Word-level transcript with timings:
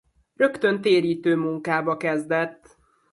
Rögtön 0.39 0.81
térítő 0.81 1.35
munkába 1.35 1.97
kezdett. 1.97 2.77